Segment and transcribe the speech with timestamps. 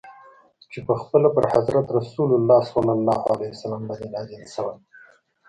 [0.71, 2.29] چي پخپله پر حضرت رسول
[2.67, 4.77] ص باندي نازل سوی.